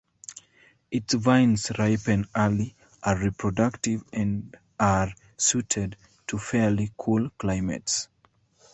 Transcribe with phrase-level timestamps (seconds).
[0.89, 8.07] Its vines ripen early, are productive and are suited to fairly cool climates.